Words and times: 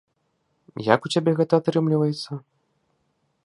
Як 0.93 0.99
у 1.09 1.11
цябе 1.15 1.31
гэта 1.39 1.53
атрымліваецца? 1.63 2.31